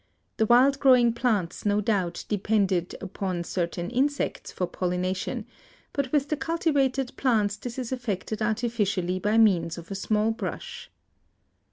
[0.37, 5.45] The wild growing plants no doubt depended upon certain insects for pollination,
[5.93, 10.89] but with the cultivated plants this is effected artificially by means of a small brush.